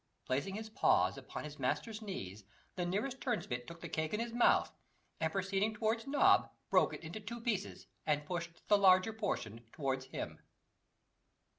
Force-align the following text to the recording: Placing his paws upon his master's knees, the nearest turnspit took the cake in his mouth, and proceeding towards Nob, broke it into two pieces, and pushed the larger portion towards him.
Placing 0.25 0.55
his 0.55 0.67
paws 0.71 1.15
upon 1.15 1.43
his 1.43 1.59
master's 1.59 2.01
knees, 2.01 2.43
the 2.75 2.87
nearest 2.87 3.21
turnspit 3.21 3.67
took 3.67 3.81
the 3.81 3.87
cake 3.87 4.15
in 4.15 4.19
his 4.19 4.33
mouth, 4.33 4.71
and 5.19 5.31
proceeding 5.31 5.75
towards 5.75 6.07
Nob, 6.07 6.49
broke 6.71 6.95
it 6.95 7.03
into 7.03 7.19
two 7.19 7.39
pieces, 7.39 7.85
and 8.07 8.25
pushed 8.25 8.67
the 8.67 8.79
larger 8.79 9.13
portion 9.13 9.61
towards 9.71 10.05
him. 10.05 10.39